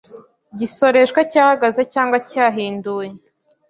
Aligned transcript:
gisoreshwa 0.59 1.21
cyahagaze 1.31 1.81
cyangwa 1.93 2.17
cyahinduwe 2.29 3.05